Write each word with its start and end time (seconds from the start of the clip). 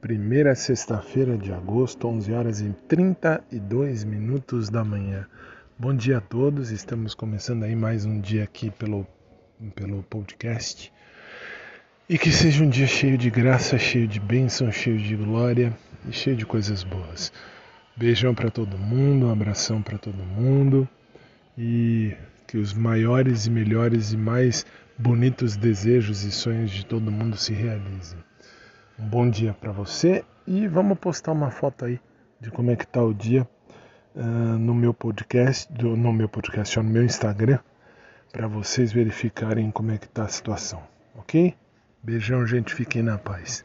Primeira 0.00 0.54
sexta-feira 0.54 1.36
de 1.36 1.52
agosto, 1.52 2.06
11 2.06 2.32
horas 2.32 2.60
e 2.60 2.72
32 2.86 4.04
minutos 4.04 4.70
da 4.70 4.84
manhã. 4.84 5.26
Bom 5.76 5.92
dia 5.92 6.18
a 6.18 6.20
todos, 6.20 6.70
estamos 6.70 7.14
começando 7.14 7.64
aí 7.64 7.74
mais 7.74 8.06
um 8.06 8.20
dia 8.20 8.44
aqui 8.44 8.70
pelo, 8.70 9.04
pelo 9.74 10.04
podcast. 10.04 10.92
E 12.08 12.16
que 12.16 12.30
seja 12.30 12.62
um 12.62 12.68
dia 12.68 12.86
cheio 12.86 13.18
de 13.18 13.28
graça, 13.28 13.76
cheio 13.76 14.06
de 14.06 14.20
bênção, 14.20 14.70
cheio 14.70 14.98
de 14.98 15.16
glória 15.16 15.76
e 16.08 16.12
cheio 16.12 16.36
de 16.36 16.46
coisas 16.46 16.84
boas. 16.84 17.32
Beijão 17.96 18.36
para 18.36 18.52
todo 18.52 18.78
mundo, 18.78 19.26
um 19.26 19.32
abração 19.32 19.82
para 19.82 19.98
todo 19.98 20.22
mundo 20.22 20.88
e 21.58 22.14
que 22.46 22.56
os 22.56 22.72
maiores 22.72 23.46
e 23.46 23.50
melhores 23.50 24.12
e 24.12 24.16
mais 24.16 24.64
bonitos 24.96 25.56
desejos 25.56 26.22
e 26.22 26.30
sonhos 26.30 26.70
de 26.70 26.86
todo 26.86 27.10
mundo 27.10 27.36
se 27.36 27.52
realizem. 27.52 28.27
Bom 29.00 29.30
dia 29.30 29.54
para 29.54 29.70
você 29.70 30.24
e 30.44 30.66
vamos 30.66 30.98
postar 30.98 31.30
uma 31.30 31.52
foto 31.52 31.84
aí 31.84 32.00
de 32.40 32.50
como 32.50 32.72
é 32.72 32.76
que 32.76 32.84
tá 32.84 33.00
o 33.00 33.14
dia 33.14 33.48
uh, 34.16 34.20
no 34.20 34.74
meu 34.74 34.92
podcast, 34.92 35.72
do, 35.72 35.96
no 35.96 36.12
meu 36.12 36.28
podcast, 36.28 36.76
no 36.78 36.82
meu 36.82 37.04
Instagram, 37.04 37.60
para 38.32 38.48
vocês 38.48 38.92
verificarem 38.92 39.70
como 39.70 39.92
é 39.92 39.98
que 39.98 40.08
tá 40.08 40.24
a 40.24 40.28
situação, 40.28 40.82
ok? 41.14 41.54
Beijão, 42.02 42.44
gente, 42.44 42.74
fiquem 42.74 43.04
na 43.04 43.16
paz. 43.16 43.64